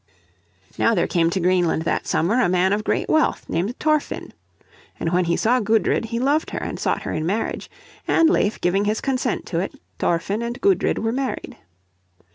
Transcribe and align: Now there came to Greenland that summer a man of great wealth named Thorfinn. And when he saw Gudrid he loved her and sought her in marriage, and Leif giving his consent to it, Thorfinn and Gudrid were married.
Now 0.79 0.95
there 0.95 1.05
came 1.05 1.29
to 1.29 1.39
Greenland 1.39 1.83
that 1.83 2.07
summer 2.07 2.41
a 2.41 2.49
man 2.49 2.73
of 2.73 2.83
great 2.83 3.07
wealth 3.07 3.47
named 3.47 3.77
Thorfinn. 3.77 4.33
And 4.99 5.13
when 5.13 5.25
he 5.25 5.37
saw 5.37 5.59
Gudrid 5.59 6.05
he 6.05 6.17
loved 6.17 6.49
her 6.49 6.57
and 6.57 6.79
sought 6.79 7.03
her 7.03 7.11
in 7.11 7.23
marriage, 7.23 7.69
and 8.07 8.27
Leif 8.27 8.59
giving 8.59 8.85
his 8.85 8.99
consent 8.99 9.45
to 9.45 9.59
it, 9.59 9.75
Thorfinn 9.99 10.41
and 10.41 10.59
Gudrid 10.59 10.97
were 10.97 11.11
married. 11.11 11.55